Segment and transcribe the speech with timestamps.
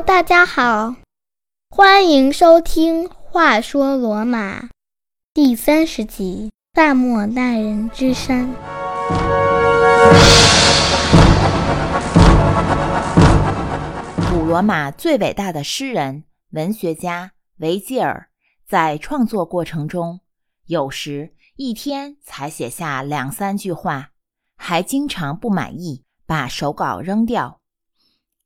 [0.00, 0.96] 大家好，
[1.68, 4.62] 欢迎收听《话说罗马》
[5.34, 8.48] 第三十集《萨莫奈人之山》。
[14.30, 18.28] 古罗马最伟大的诗人、文学家维吉尔，
[18.66, 20.20] 在创作过程中，
[20.66, 24.10] 有时一天才写下两三句话，
[24.56, 27.61] 还经常不满意，把手稿扔掉。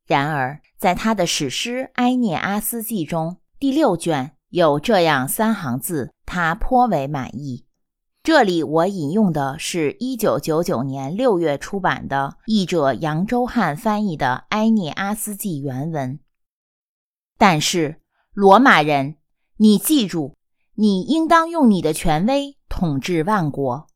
[0.06, 7.64] 然而，在他的史诗《埃涅阿斯纪》中，第六卷有这样三行字，他颇为满意。
[8.22, 16.18] 这里我引用的是一九九九年六月出版的译者杨周汉翻译的《埃涅阿斯纪》原文。
[17.38, 18.00] 但是，
[18.32, 19.16] 罗马人，
[19.58, 20.34] 你记住，
[20.74, 23.86] 你应当用你的权威统治万国，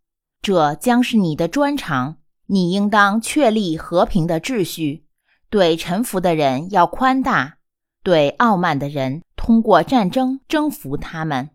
[0.43, 2.17] 这将是你的专长。
[2.47, 5.05] 你应当确立和平的秩序，
[5.51, 7.57] 对臣服的人要宽大，
[8.05, 11.51] 对傲慢的人通过战争征服他们。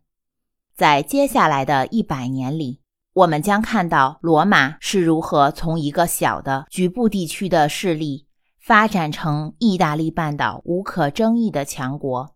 [0.75, 2.81] 在接下来的一百年里，
[3.13, 8.27] 我们将看到罗马是如何从一个小的局部地区的势力
[8.59, 12.35] 发展成意大利半岛无可争议的强国。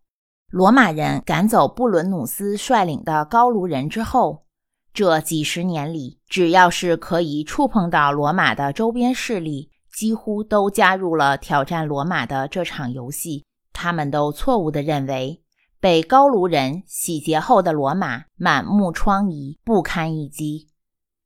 [0.49, 4.45] 罗马人赶走布伦努斯率领的高卢人之后，
[4.93, 9.69] 这几十年里，只要是可以触碰到罗马的周边势力，
[9.99, 13.43] 几乎都加入了挑战罗马的这场游戏。
[13.73, 15.43] 他们都错误地认为。
[15.81, 20.69] 被高卢人洗劫后的罗马满目疮痍，不堪一击。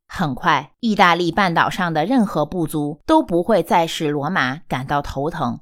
[0.08, 5.60] 很快，意大利半岛上的任何部族都不会再使罗马感到头疼。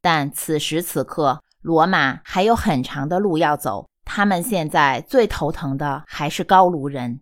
[0.00, 3.88] 但此时此刻，罗马还有很长的路要走。
[4.04, 7.20] 他们现在最头疼的还是高卢人。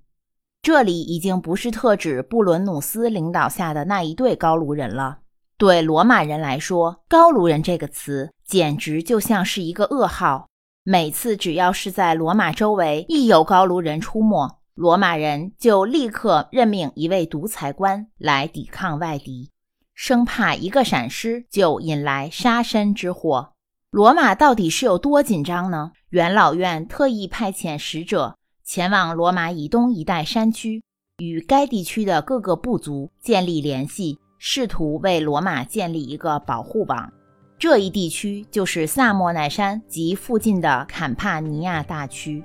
[0.64, 5.18] 这里已经不是特指布伦努斯领导下的那一对高卢人了。
[5.58, 10.48] 对罗马人来说，“高卢人”这个词简直就像是一个噩耗。
[10.82, 19.50] 每次只要是在罗马周围一有高卢人出没，罗马人就立刻任命一位独裁官来抵抗外敌，
[19.94, 23.52] 生怕一个闪失就引来杀身之祸。
[23.90, 25.92] 罗马到底是有多紧张呢？
[26.08, 30.82] 元老院特意派遣使者前往罗马以东一带山区，
[31.18, 37.12] 与该地区的各个部族建立联系，试图为罗马建立一个保护网。
[37.58, 42.42] 这一地区就是萨莫奈山及附近的坎帕尼亚大区。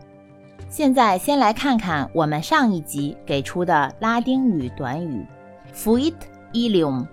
[0.70, 5.26] 现在先来看看我们上一集给出的拉丁语短语
[5.74, 6.14] “fuit
[6.52, 7.08] ilium”。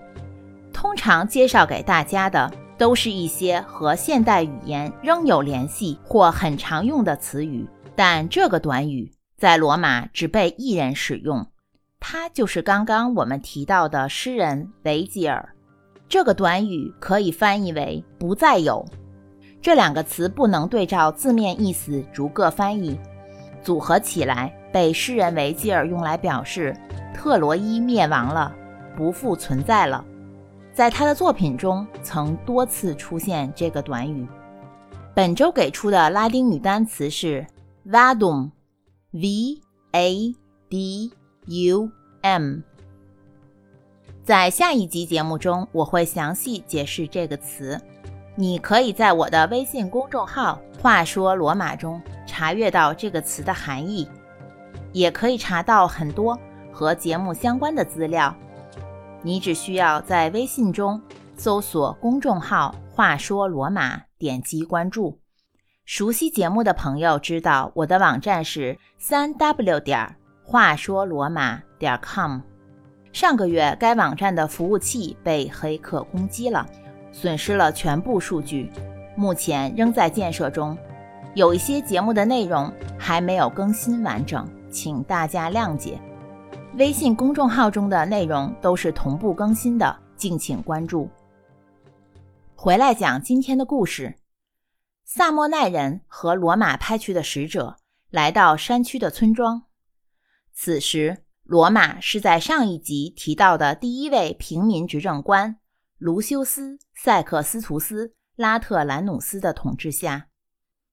[0.73, 7.67] 通常介绍给大家的都是一些和现代语言仍有联系或很常用的词语，
[7.97, 11.47] 但这个短语在罗马只被一人使用，
[11.99, 15.49] 他就是刚刚我们提到的诗人维吉尔。
[16.09, 18.87] 这个短语可以翻译为“不再有”，
[19.61, 22.97] 这两个词不能对照字面意思逐个翻译，
[23.63, 26.77] 组合起来被诗人维吉尔用来表示
[27.13, 28.55] 特洛伊灭亡了，
[28.95, 30.05] 不复存在了。
[30.73, 34.29] 在他的作品中曾多次出现这个短语。
[35.15, 37.45] 本周给出的拉丁语单词是
[37.89, 39.61] vadum，v
[39.93, 40.35] a
[40.69, 41.13] d
[41.47, 41.89] u
[42.21, 42.59] m。
[44.25, 47.81] 在下一集节目中，我会详细解释这个词。
[48.35, 54.09] 你可以在我的微信公众号“话说罗马”中查阅到这个词的含义，
[54.93, 56.37] 也可以查到很多
[56.73, 58.35] 和节目相关的资料。
[59.23, 61.01] 你只需要在微信中
[61.37, 65.21] 搜索公众号“话说罗马”，点击关注。
[65.87, 72.41] 熟悉节目的朋友知道，我的网站是三 w 点话说罗马点 com。
[73.13, 76.67] 上个月，该网站的服务器被黑客攻击了，
[77.13, 78.69] 损失了全部数据，
[79.15, 80.77] 目前仍在建设中。
[81.37, 82.69] 有一些节目的内容
[82.99, 86.01] 还没有更新完整，请大家谅解。
[86.75, 91.09] 微信公众号中的内容都是同步更新的，敬请关注。
[92.57, 94.13] 回来讲今天的故事：
[95.09, 97.77] 萨莫奈人和罗马派去的使者
[98.11, 99.63] 来到山区的村庄，
[100.53, 101.23] 此时。
[101.49, 105.61] 罗马是在上一集提到的第一位平民执政官
[105.97, 110.27] 卢修斯·塞克斯图斯·拉特兰努斯的统治下，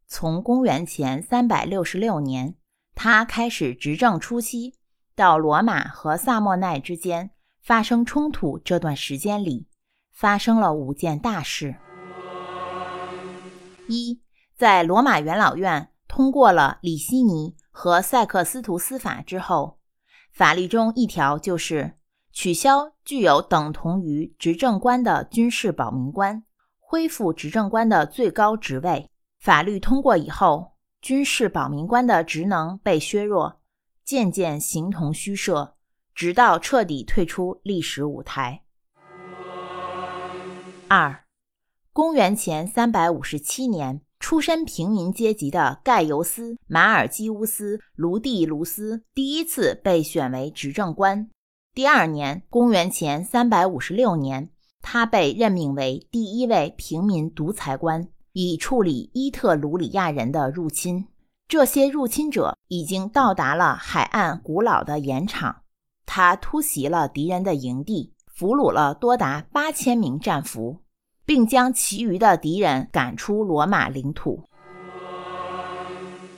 [0.06, 2.54] 从公元前366年
[2.94, 4.76] 他开始执政初期
[5.16, 9.68] 到罗马和萨莫奈之间发生冲突这段时间里，
[10.12, 11.76] 发生了五件大事：
[13.88, 14.22] 一，
[14.56, 19.80] 在罗马元老院通过了里希尼和塞克斯图斯法之后。
[20.32, 21.94] 法律中一条就是
[22.32, 26.44] 取消具有等同于执政官的军事保民官，
[26.80, 29.12] 恢复执政官的最高职位。
[29.40, 33.62] 法律通过以后，军事保民官的职能被削弱，
[34.04, 35.76] 渐渐形同虚设，
[36.16, 38.64] 直到彻底退出历史舞台。
[40.88, 41.23] 二，
[41.96, 51.30] 公元前三百五十七年，出身平民阶级的盖尤斯·马尔基乌斯·卢蒂卢斯第一次被选为执政官。
[51.72, 54.50] 第二年，公元前三百五十六年，
[54.82, 58.08] 他被任命为第一位平民独裁官。
[58.32, 61.06] 以处理伊特鲁里亚人的入侵。
[61.48, 65.58] 这些入侵者已经到达了海岸古老的盐场。
[66.08, 70.80] 他突袭了敌人的营地，俘虏了多达八千名战俘，
[71.26, 74.48] 并将其余的敌人赶出罗马领土。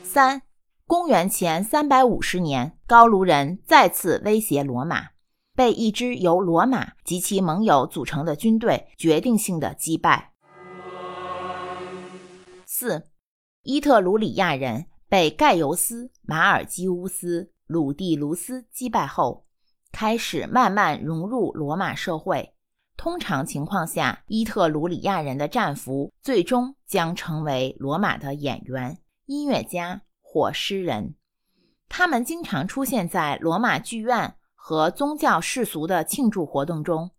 [0.04, 0.42] 三，
[0.88, 5.10] 公元前三百五十年，高卢人再次威胁罗马，
[5.56, 10.32] 被一支由罗马及其盟友组成的军队决定性的击败。
[12.66, 13.08] 四，
[13.64, 19.46] 伊特鲁里亚人被盖尤斯·马尔基乌斯·鲁蒂卢斯击败后，
[19.92, 22.55] 开始慢慢融入罗马社会。
[22.98, 31.16] 通常情况下，伊特鲁里亚人的战俘最终将成为罗马的演员、音乐家或诗人。
[31.88, 37.12] 他们经常出现在罗马剧院和宗教世俗的庆祝活动中，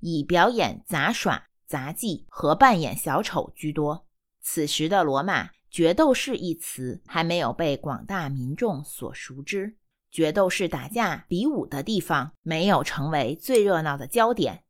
[0.00, 4.06] 以表演杂耍、杂技和扮演小丑居多。
[4.40, 9.76] 此时的罗马，决斗士一词还没有被广大民众所熟知。
[10.10, 14.62] 决斗士打架比武的地方没有成为最热闹的焦点。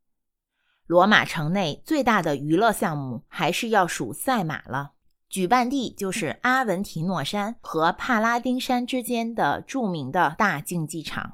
[0.85, 4.93] 罗马城内最大的娱乐项目还是要数赛马了，
[5.29, 11.33] 举办地就是阿文提诺山和帕拉丁山之间的著名的大竞技场。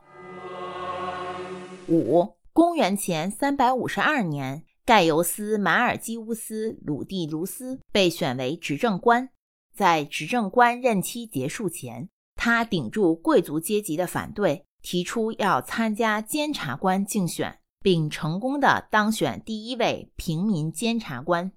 [1.88, 4.66] 五，公元前三百五十二年。
[4.86, 9.30] 盖尤斯·马尔基乌斯·鲁蒂卢斯被选为执政官，
[9.76, 21.52] 在执政官任期结束前，他顶住贵族阶级的反对，提出要参加监察官竞选，并成功的当选第一位平民监察官。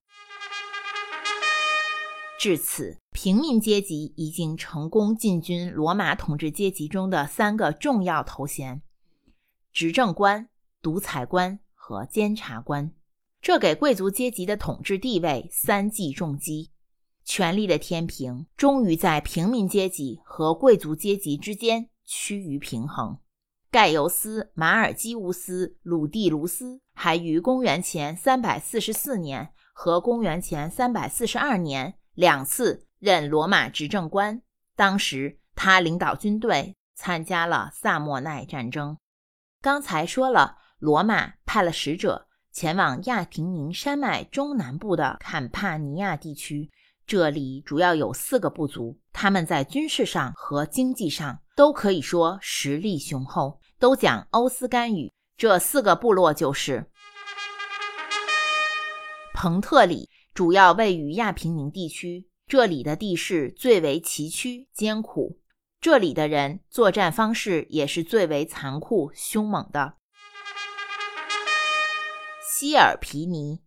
[2.39, 8.83] 至此，平民阶级已经成功进军罗马统治阶级中的三个重要头衔：
[9.73, 10.49] 执政官、
[10.81, 12.93] 独裁官和监察官。
[13.41, 16.71] 这给贵族阶级的统治地位三记重击，
[17.25, 23.19] 权力的天平终于在平民阶级和贵族阶级之间趋于平衡。
[23.73, 34.43] 盖尤斯·马尔基乌斯·鲁蒂卢斯还于公元前344年和公元前342年两次任罗马执政官，
[34.77, 38.99] 当时他领导军队参加了萨莫奈战争。
[39.63, 42.29] 刚才说了，罗马派了使者。
[42.53, 46.71] 前往亚平宁山脉中南部的坎帕尼亚地区，
[47.07, 55.13] 这里主要有四个部族，他们在军事上和经济上都可以说实力雄厚，都讲欧斯干语。
[55.37, 56.89] 这四个部落就是
[59.35, 65.41] 彭特里，主要位于亚平宁地区，这里的地势最为崎岖艰苦，
[65.81, 69.95] 这里的人作战方式也是最为残酷凶猛的。
[72.41, 73.65] 希尔皮尼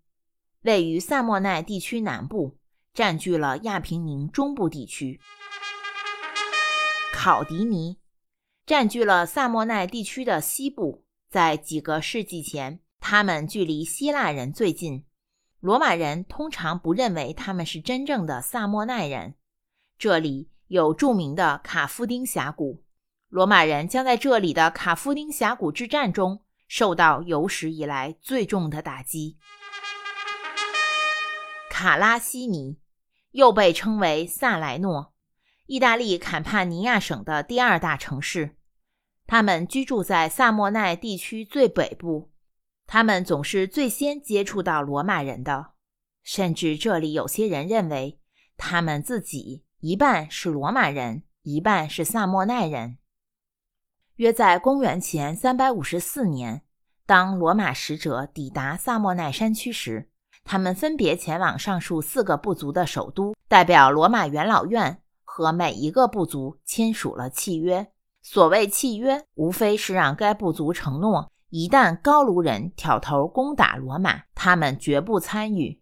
[0.62, 2.58] 位于萨莫奈地区南部，
[2.94, 5.20] 占据了亚平宁中部地区。
[7.14, 7.98] 考迪尼
[8.66, 11.04] 占据了萨莫奈地区的西部。
[11.30, 15.06] 在几个世纪前，他们距离希腊人最近。
[15.60, 19.36] 罗马人通常不认为他们是真正的萨莫奈人。
[19.98, 22.84] 这里有著名的卡夫丁峡谷，
[23.30, 26.42] 罗马人将在这里的卡夫丁峡谷之战中。
[26.68, 29.38] 受到有史以来最重的打击。
[31.70, 32.80] 卡拉西尼
[33.30, 35.14] 又被称为萨莱诺，
[35.68, 38.56] 意大利坎帕尼亚省的第二大城市。
[39.28, 42.32] 他们居住在萨莫奈地区最北部，
[42.86, 45.72] 他们总是最先接触到罗马人的，
[46.22, 48.20] 甚至这里有些人认为
[48.56, 53.00] 他们自己一半是罗马人，一半是萨莫奈人。
[54.18, 56.62] 约在公元前三百五十四年，
[57.08, 60.12] 当罗马使者抵达萨莫奈山区时，
[60.44, 65.02] 他们分别前往上述四个部族的首都，代表罗马元老院
[65.36, 67.92] 和每一个部族签署了契约。
[68.22, 75.82] 所谓契约，无非是让该部族承诺，一旦高卢人挑头攻打罗马，他们绝不参与。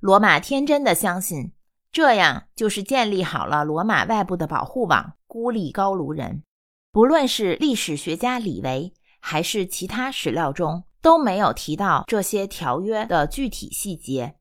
[0.00, 1.52] 罗马天真的相信，
[1.92, 6.42] 这样就是建立好了罗马外部的保护网，孤立高卢人。
[6.90, 14.34] 不论是历史学家李维，还是其他史料中，都没有提到这些条约的具体细节。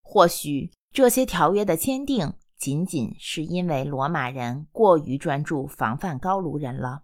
[0.00, 2.32] 或许这些条约的签订，
[2.62, 7.02] 仅仅是因为罗马人过于专注防范高卢人了。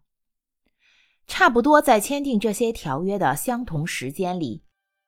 [1.26, 4.62] 差不多在签订这些条约的相同时间里，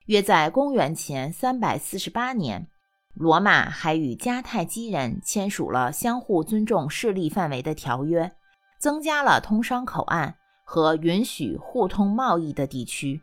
[0.07, 2.67] 约在公元前三百四十八年，
[3.15, 8.33] 罗马还与迦太基人签署了相互尊重势力范围的条约，
[8.81, 13.23] 增加了通商口岸和允许互通贸易的地区。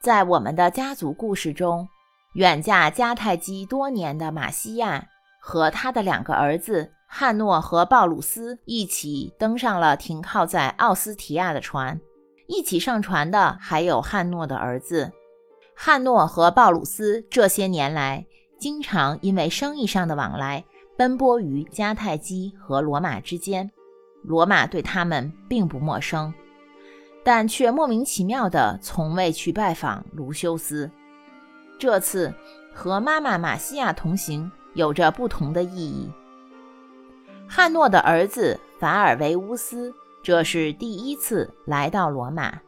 [0.00, 1.88] 在我们的家族故事中，
[2.34, 5.06] 远嫁迦太基多年的马西亚
[5.40, 12.00] 和他的两个儿子汉诺和鲍鲁斯一起登上了停靠在奥斯提亚的船。
[12.46, 15.10] 一起上船的还有汉诺的儿子。
[15.74, 18.26] 汉诺和鲍鲁斯这些年来
[18.58, 20.64] 经常因为生意上的往来
[20.98, 23.70] 奔波于迦太基和罗马之间，
[24.22, 26.34] 罗马对他们并不陌生。
[27.24, 30.90] 但却莫名其妙地从未去拜访卢修斯。
[31.78, 32.34] 这次
[32.74, 36.10] 和妈妈玛西亚同行有着不同的意义。
[37.48, 42.60] 汉诺的儿子法尔维乌斯这是第一次来到罗马，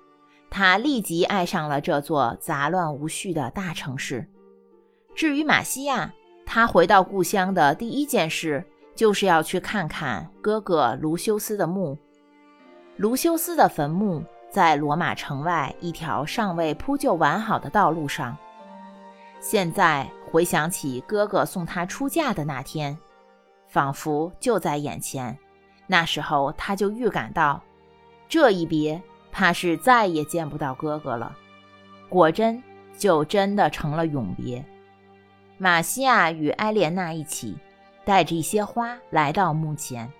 [0.50, 4.26] 他立即爱上了这座杂乱无序的大城市。
[5.14, 6.12] 至于玛西亚，
[6.44, 11.99] 他回到故乡的第一件事就是要去看看哥哥卢修斯的墓。
[12.97, 14.25] 卢修斯的坟墓。
[14.52, 18.37] 在罗马城外一条尚未铺就完好的道路上，
[19.44, 22.96] 现在回想起哥哥送她出嫁的那天，
[23.66, 25.37] 仿佛就在眼前。
[25.88, 27.61] 那时候他就预感到，
[28.28, 31.37] 这一别怕是再也见不到哥哥了。
[32.08, 32.62] 果真，
[32.96, 34.64] 就真的成了永别。
[35.58, 37.58] 玛西亚与埃莲娜一起，
[38.04, 40.11] 带着一些花来到墓前。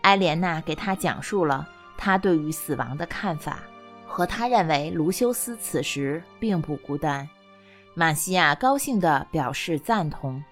[0.00, 3.58] 埃莲娜给他讲述了他对于死亡的看法。
[4.06, 7.28] 和他认为卢修斯此时并不孤单，
[7.94, 10.42] 马西亚高兴地表示赞同。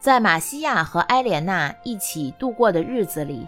[0.00, 3.46] 在马西亚和埃莲娜一起度过的日子里，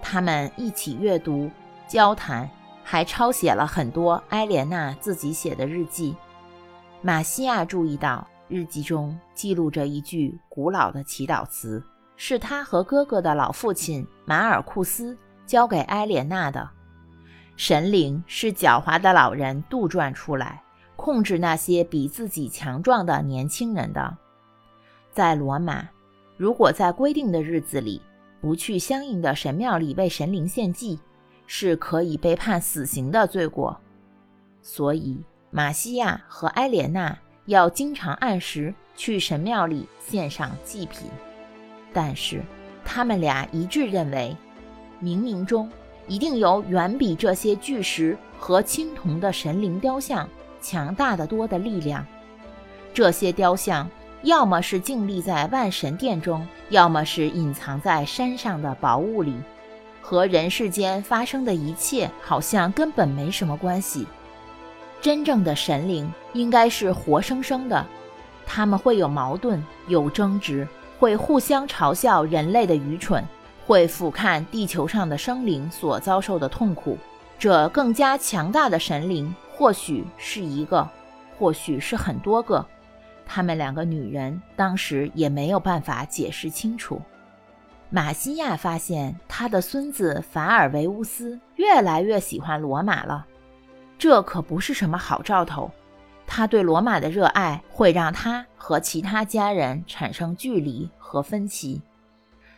[0.00, 1.50] 他们一起阅读、
[1.86, 2.48] 交谈，
[2.82, 6.16] 还抄写了很多埃莲娜自己写的日记。
[7.02, 11.84] 马西亚注意到日记中记录着一句古老的祈祷词，
[12.16, 16.70] 是他和哥哥的老父亲马尔库斯教给埃莲娜的。
[17.56, 20.62] 神灵是狡猾的老人杜撰出来，
[21.08, 24.14] 控制那些比自己强壮的年轻人的。
[25.10, 25.88] 在罗马，
[26.36, 28.02] 如果在规定的日子里
[28.42, 31.00] 不去相应的神庙里为神灵献祭，
[31.46, 33.74] 是可以被判死刑的罪过。
[34.60, 35.16] 所以，
[35.50, 41.08] 马西亚和埃莲娜要经常按时去神庙里献上祭品。
[41.90, 42.42] 但是，
[42.84, 44.36] 他们俩一致认为，
[45.02, 45.70] 冥冥中。
[46.06, 50.28] 一定有远比这些巨石和青铜的神灵雕像
[50.60, 52.06] 强大的多的力量。
[52.92, 53.88] 这些雕像
[54.22, 59.34] 要么是静立在万神殿中，要么是隐藏在山上的宝物里，
[60.00, 64.06] 和人世间发生的一切好像根本没什么关系。
[65.00, 67.86] 真正的神灵应该是活生生的，
[68.46, 70.66] 他们会有矛盾，有争执，
[70.98, 73.24] 会互相嘲笑人类的愚蠢。
[73.66, 76.96] 会俯瞰地球上的生灵所遭受的痛苦，
[77.38, 80.88] 这更加强大的神灵或许是一个，
[81.36, 82.64] 或许是很多个。
[83.26, 87.02] 他们两个女人当时也没有办法解释清楚。
[87.90, 93.26] 马西亚发现他的孙子法尔维乌斯越来越喜欢罗马了，
[93.98, 95.68] 这可不是什么好兆头。
[96.24, 101.82] 他对罗马的热爱会让他和其他家人产生距离和分歧。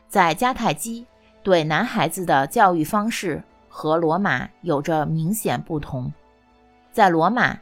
[0.07, 1.07] 在迦太基，
[1.43, 6.13] 对男孩子的教育方式和罗马有着明显不同。
[6.93, 7.59] 在罗马，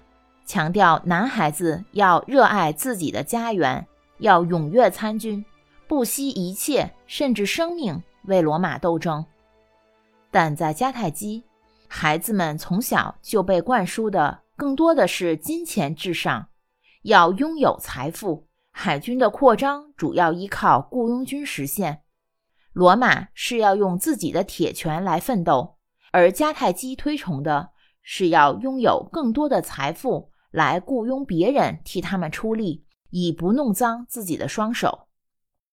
[0.46, 3.86] 强调男孩子要热爱自己的家园，
[4.18, 5.44] 要踊跃参军，
[5.86, 9.24] 不惜一切，甚至生命为罗马斗争。
[10.30, 11.44] 但在迦太基，
[11.86, 16.48] 孩子们从小就被灌输的更多的是金钱至上，
[17.02, 18.46] 要拥有财富。
[18.70, 22.02] 海军的扩张主要依靠雇佣军实现。
[22.72, 25.76] 罗马是要用自己的铁拳来奋斗，
[26.12, 27.70] 而迦太基推崇的
[28.10, 35.08] 是要拥有更多的财富来雇佣别人替他们出力，以不弄脏自己的双手。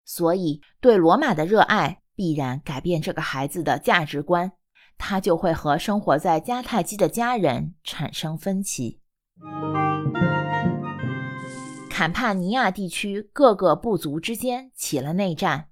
[0.03, 4.51] 所以，对罗马的热爱必然改变这个孩子的价值观，
[4.97, 8.99] 他就会和生活在迦太基的家人产生分歧。
[11.89, 15.69] 坎帕尼亚地区各个部族之间起了内战。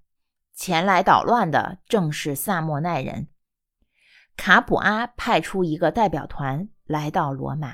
[0.55, 3.27] 前来捣乱的正是萨莫奈人。
[4.35, 7.73] 卡普阿派出一个代表团来到罗马，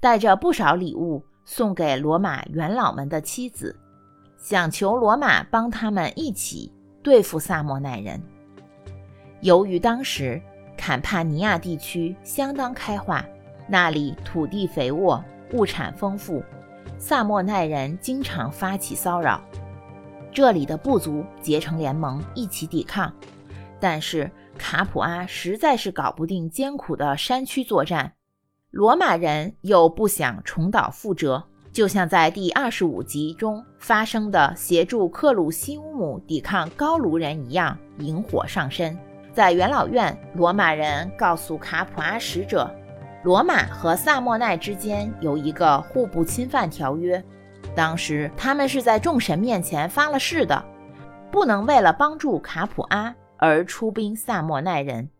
[0.00, 3.76] 带着不少礼物送给罗马元老们的妻子。
[4.36, 6.70] 想求罗马帮他们一起
[7.02, 8.20] 对付萨莫奈人。
[9.40, 10.40] 由于当时
[10.76, 13.24] 坎帕尼亚地区相当开化，
[13.66, 16.42] 那里土地肥沃，物产丰富，
[16.98, 19.42] 萨莫奈人经常发起骚扰，
[20.30, 23.10] 这里的部族结成联盟一起抵抗。
[23.80, 28.12] 但是卡普阿实在是搞不定艰苦的山区作战，
[28.70, 31.42] 罗马人又不想重蹈覆辙。
[31.72, 38.96] 就像在第二十五集中发生的协助克鲁西乌姆抵抗高卢人一样，引火上身。
[39.32, 42.72] 在元老院，罗马人告诉卡普阿使者，
[43.24, 47.20] 罗马和萨莫奈之间有一个互不侵犯条约。
[47.74, 50.64] 当时他们是在众神面前发了誓的，
[51.32, 55.10] 不能为了帮助卡普阿而出兵萨莫奈人。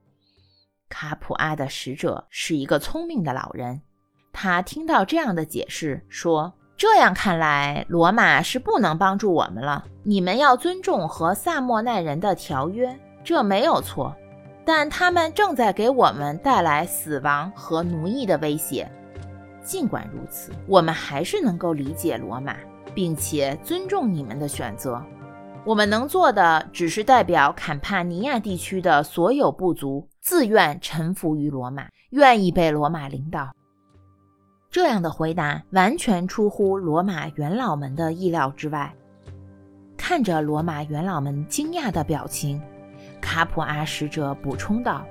[0.89, 3.81] 卡普阿的使者是一个聪明的老人。
[4.33, 9.85] 他听到这样的解释，说：“这样看来，罗马是不能帮助我们了。
[10.03, 14.15] 你们要尊重和萨莫奈人的条约，这没有错。
[14.65, 18.91] 但他们正在给我们带来死亡和奴役的威胁。
[19.63, 22.57] 尽管如此，我们还是能够理解罗马，
[22.95, 25.03] 并且尊重你们的选择。
[25.65, 33.51] 我们能做的，只是代表坎帕尼亚地区的所有部族自愿臣服于罗马，愿意被罗马领导。”
[34.71, 38.93] 这样的回答完全出乎罗马元老们的意料之外。
[39.97, 42.61] 看着罗马元老们惊讶的表情，
[43.21, 45.03] 卡普阿使者补充道：“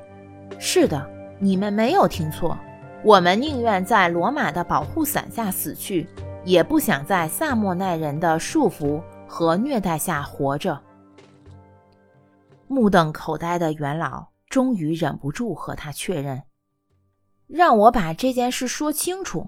[0.59, 2.55] 是的，你们没有听错，
[3.03, 6.07] 我们宁愿在罗马的保护伞下死去，
[6.43, 9.01] 也不想在萨莫奈人的束缚
[9.33, 10.79] 和虐待下活着。”
[12.69, 16.43] 目瞪口呆的元老终于忍不住和他确认。
[17.47, 19.47] 让我把这件事说清楚。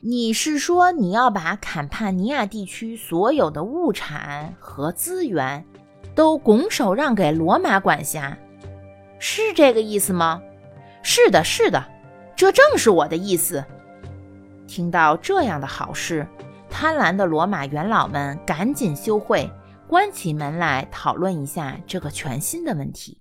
[0.00, 5.64] 你是说你要把坎帕尼亚地区所有的物产和资源
[6.14, 8.36] 都拱手让给罗马管辖，
[9.18, 10.42] 是这个意思吗？
[11.02, 11.84] 是的，是的，
[12.34, 13.62] 这正是我的意思。
[14.66, 16.26] 听到这样的好事，
[16.72, 19.48] 贪婪的罗马元老们赶紧休会，
[19.86, 23.20] 关起门来讨论一下这个全新的问题。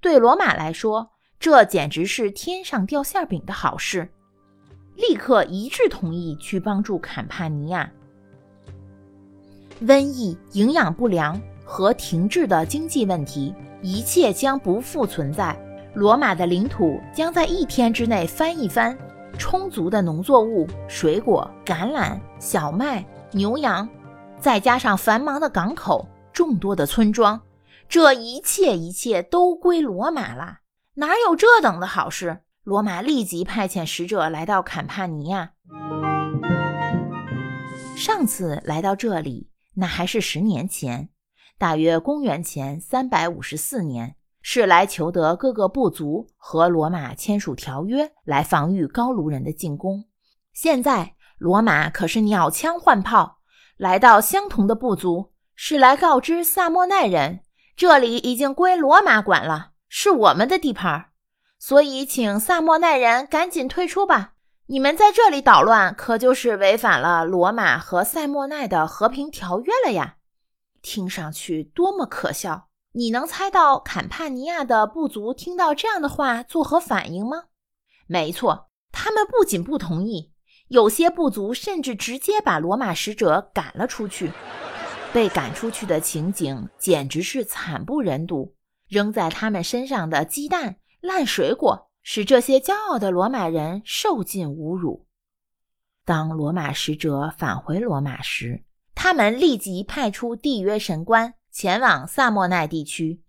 [0.00, 4.10] 对罗马来说，这简直是天上掉馅饼的好事，
[4.94, 7.90] 立刻一致同意去帮助坎帕尼亚。
[9.82, 15.58] 瘟疫、营养不良和停滞的经济问题，一切将不复存在。
[15.94, 18.96] 罗马的领土将在一天之内翻一番，
[19.40, 23.88] 充足的农作物、水果、橄榄、小麦、牛羊，
[24.38, 27.40] 再加上繁忙的港口、众多的村庄，
[27.88, 30.58] 这一切一切都归罗马了。
[30.96, 32.42] 哪有这等的好事？
[32.64, 35.52] 罗马立即派遣使者来到坎帕尼亚。
[37.96, 41.08] 上次来到这里，那还是十年前，
[41.58, 44.16] 大约公元前三百五十四年，
[44.52, 50.06] 是来求得各个部族和罗马签署条约，来防御高卢人的进攻。
[50.52, 53.38] 现在，罗马可是鸟枪换炮，
[53.76, 57.42] 来到相同的部族，是来告知萨莫奈人，
[57.76, 59.70] 这里已经归罗马管了。
[59.88, 61.10] 是我们的地盘，
[61.60, 64.32] 所以请萨莫奈人赶紧退出吧。
[64.66, 70.16] 你们在这里捣乱，可就是违反了罗马和塞莫奈的和平条约了呀！
[70.82, 72.69] 听上去多么可笑！
[72.92, 77.44] 你能猜到坎帕尼亚的部族听到这样的话作何反应吗？
[78.06, 80.32] 没错，他们不仅不同意，
[80.68, 84.32] 有些部族甚至直接把罗马使者赶了出去。
[85.12, 88.54] 被赶出去的情景简直是惨不忍睹。
[88.88, 95.06] 扔在他们身上的鸡蛋、烂水果，使这些骄傲的罗马人受尽侮辱。
[96.04, 98.64] 当罗马使者返回罗马时，
[98.96, 103.22] 他们立即派出缔约神官前往萨莫奈地区，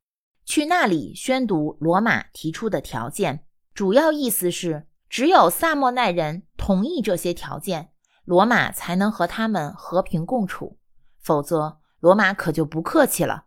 [0.45, 3.45] 去那里宣读罗马提出的条件。
[3.73, 7.89] 主要意思是，只有萨莫奈人同意这些条件，
[8.25, 10.77] 罗马才能和他们和平共处，
[11.19, 13.45] 否则罗马可就不客气了。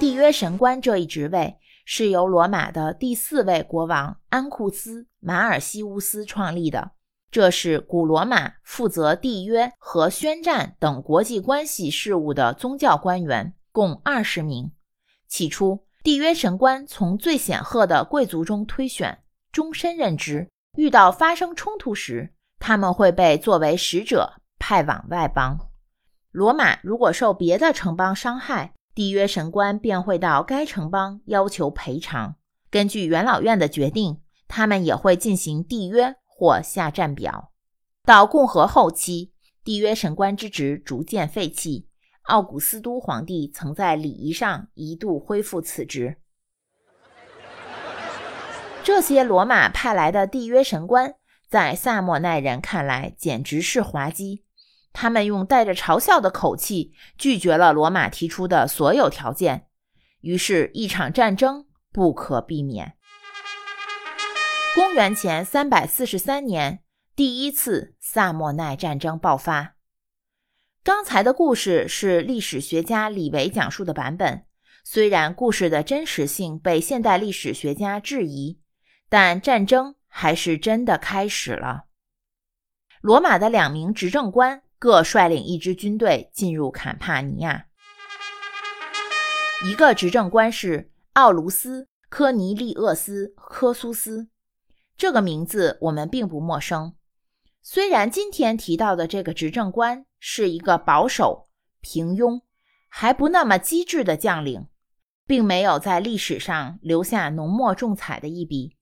[0.00, 6.90] 缔约神官这一职位是由罗马的第四位国王安库斯·马尔西乌斯创立的。
[7.30, 14.72] 这是古罗马负责缔约和宣战等国际关系事务的宗教官员，共二十名。
[15.28, 19.18] 起初，缔约神官从最显赫的贵族中推选，
[19.52, 20.48] 终身任职。
[20.76, 25.58] 遇到发生冲突时，他们会被作为使者派往外邦。
[26.30, 32.36] 罗马如果受别的城邦伤害，缔约神官便会到该城邦要求赔偿。
[32.70, 37.50] 根据元老院的决定，他们也会进行缔约或下战表。
[38.04, 39.32] 到共和后期，
[39.64, 41.88] 缔约神官之职逐渐废弃。
[42.24, 46.18] 奥古斯都皇帝曾在礼仪上一度恢复此职。
[48.84, 51.14] 这些罗马派来的缔约神官，
[51.48, 54.44] 在萨莫奈人看来简直是滑稽。
[54.92, 59.66] 他们用带着嘲笑的口气拒绝了罗马提出的所有条件，
[60.20, 62.96] 于是，一场战争不可避免。
[64.76, 66.82] 公元前三百四十三年，
[67.14, 69.74] 第一次萨莫奈战争爆发。
[70.84, 74.44] 刚才的故事是历史学家李维讲述的版本，
[74.84, 78.60] 虽然故事的真实性被现代历史学家质疑，
[79.08, 81.86] 但战争还是真的开始了。
[83.00, 87.64] 罗马的两名执政官各率领一支军队进入坎帕尼亚，
[89.64, 94.28] 一个执政官是奥卢斯·科尼利厄斯·科苏斯，
[94.96, 96.94] 这个名字我们并不陌生。
[97.62, 101.48] 虽然今天提到的这个执政官是一个保守、
[101.80, 102.40] 平庸、
[102.88, 104.68] 还不那么机智的将领，
[105.26, 108.76] 并没有在历史上留下浓墨重彩的一笔，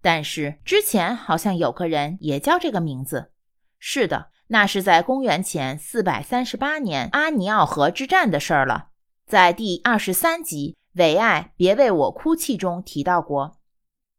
[0.00, 3.30] 但是之前好像有个人也叫这个名字。
[3.78, 8.88] 是的，那是在公元前四百三十八年阿尼奥河之战的事儿了，
[9.26, 13.58] 在第二十三集《唯爱别为我哭泣》中提到过。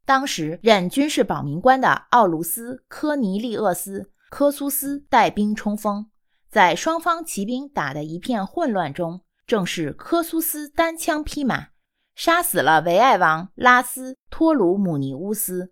[0.06, 6.06] 当时任军事保民官的奥卢斯·科尼利厄斯·科苏斯带兵冲锋，
[6.48, 11.70] 在双方骑兵打得一片混乱中，正是科苏斯单枪匹马
[12.14, 15.72] 杀死了维埃王拉斯托鲁姆尼乌斯。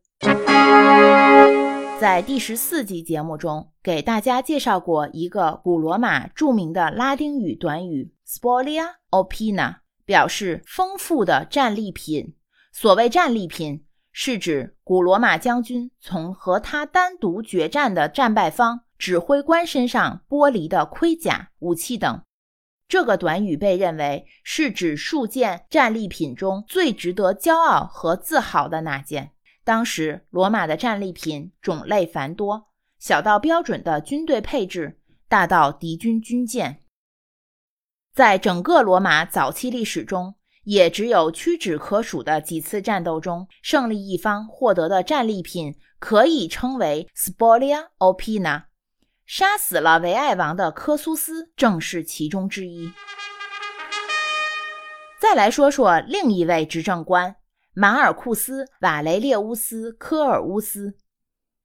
[2.01, 12.33] 在第十四集节目中，给大家介绍过一个古罗马著名的拉丁语短语 “spolia opina”，表示丰富的战利品。
[12.71, 13.85] 所谓战利品。
[14.15, 22.23] 是指古罗马将军从和他单独决战的战败方指挥官身上剥离的盔甲、武器等。
[22.87, 29.31] 这个短语被认为是指数件战利品中最值得骄傲和自豪的那件。
[29.63, 32.67] 当时罗马的战利品种类繁多，
[32.99, 36.81] 小到标准的军队配置，大到敌军军舰。
[38.13, 48.63] 在整个罗马早期历史中，也只有屈指可数的几次战斗中，胜利一方获得的战利品可以称为 spolia opina。
[49.25, 52.91] 杀死了维埃王的科苏斯正是其中之一。
[55.19, 57.37] 再来说说另一位执政官
[57.73, 60.95] 马尔库斯·瓦雷列乌斯·科尔乌斯，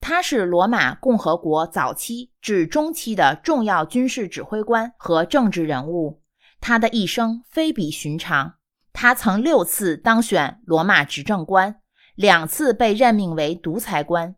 [0.00, 6.22] 他是罗马共和国早期至中期的重要军事指挥官和政治人物。
[6.60, 8.57] 他的一生非比寻常。
[9.00, 11.76] 他曾六次当选罗马执政官，
[12.16, 14.34] 两次被任命为独裁官。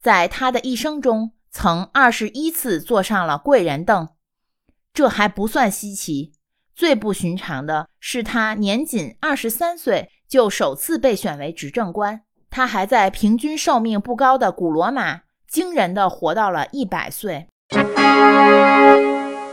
[0.00, 4.08] 在他的一生中，曾二十一次坐上了贵人凳。
[4.92, 6.30] 这还不算稀奇，
[6.76, 12.20] 最不寻常的是他年仅二十三岁就首次被选为执政官。
[12.48, 17.48] 他还在平均寿命不高的古罗马惊人的活到了一百岁。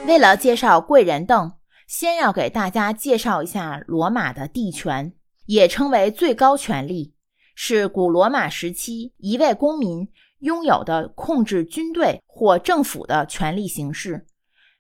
[0.06, 1.52] 为了介绍贵人凳。
[1.92, 5.12] 先要给大家介绍一下罗马的帝权，
[5.46, 7.14] 也称为最高权力，
[7.54, 10.08] 是古罗马时期一位公民
[10.40, 14.26] 拥有的控制军队或政府的权力形式。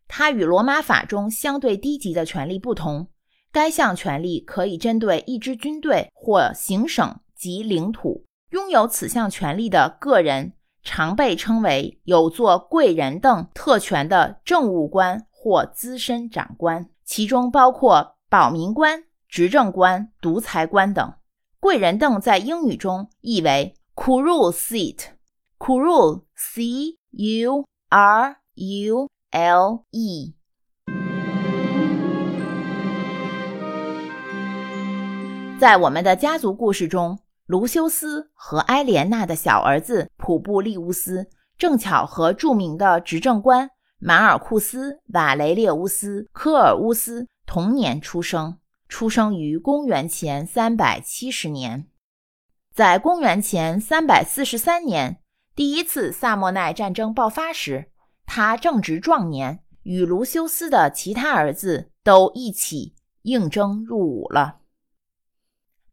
[0.07, 3.09] 它与罗马法中相对低级的权力不同，
[3.51, 8.23] 该项权力可以针对一支军队或行省及领土。
[8.51, 16.87] 拥有此项权力的个人，常被称为有坐贵人凳特权的政务官或资深长官。
[17.03, 21.13] 其中包括保民官、执政官、独裁官等。
[21.59, 30.35] 贵人凳在英语中译为 “cruel seat”，cruel c u r u l e。
[35.59, 43.69] 在我们的家族故事中，卢修斯和埃莲娜的小儿子普布利乌斯正巧和著名的执政官。
[44.03, 48.57] 马尔库斯·瓦雷列乌斯·科尔乌斯同年出生，
[48.89, 51.87] 出生于公元前三百七十年。
[52.73, 55.21] 在公元前三百四十三年，
[55.55, 57.91] 第一次萨莫奈战争爆发时，
[58.25, 64.61] 他正值壮年，与卢修斯的其他儿子都一起应征入伍了。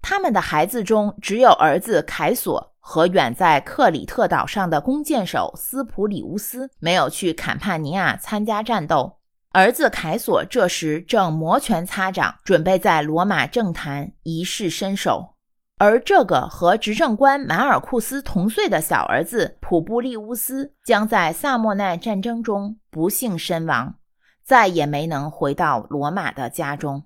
[0.01, 2.73] 他们的孩子中，只有儿子凯索。
[2.89, 9.19] 和远在克里特岛上的弓箭手斯普里乌斯没有去坎帕尼亚参加战斗。
[9.51, 15.35] 儿子凯索这时正摩拳擦掌，准备在罗马政坛一试身手。
[15.77, 23.97] 而这个和执政官马尔库斯同岁的小儿子普布利乌斯，将在萨莫奈战争中不幸身亡，
[24.43, 27.03] 再也没能回到罗马的家中。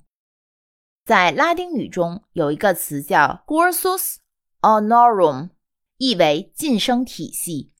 [1.05, 4.19] 在拉丁语中有一个词叫 cursus
[4.61, 5.49] honorum，
[6.03, 7.71] 意为晋升体系。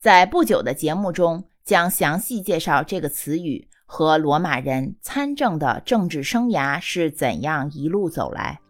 [0.00, 8.60] 在不久的节目中将详细介绍这个词语和罗马人参政的政治生涯是怎样一路走来。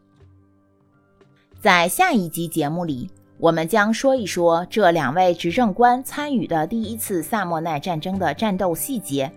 [1.61, 3.11] 在下一集节目里。
[3.39, 9.31] 我们将说一说这两位执政官参与的第一次萨莫奈战争的战斗细节。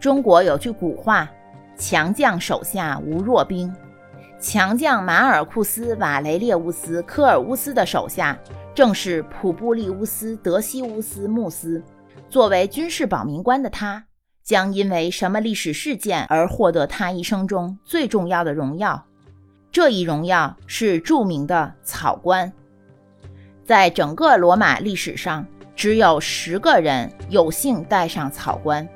[0.00, 1.26] 中国有句古话
[1.78, 3.72] ：“强将手下无弱兵。”
[4.40, 8.38] 强将马尔库斯·瓦雷列乌斯·科尔乌斯的手下
[8.72, 11.82] 正是普布利乌斯·德西乌斯·穆斯。
[12.30, 14.04] 作为军事保民官的他，
[14.44, 19.04] 将因为什么历史事件而获得他一生中最重要的荣耀？
[19.72, 22.52] 这一荣耀是著名的草官。
[23.64, 28.88] 在整个罗马历史上，只有十个人有幸戴上草冠。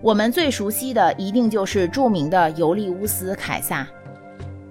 [0.00, 3.86] 我们最熟悉的一定就是著名的尤利乌斯·凯撒。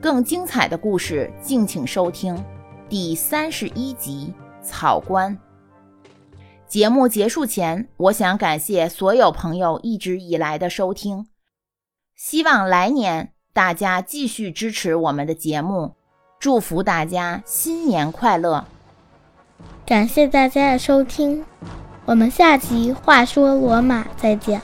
[0.02, 2.44] 更精彩的故事，敬请收听
[2.88, 4.34] 第三十一集
[4.64, 5.36] 《草官》。
[6.68, 11.28] 节目结束前，我想感谢所有朋友一直以来的收听，
[12.16, 15.96] 希望来年大家继续支持我们的节目，
[16.40, 18.66] 祝福大家新年快乐。
[19.86, 21.46] 感谢大家的收听，
[22.06, 24.62] 我们下集《话说罗马》再见。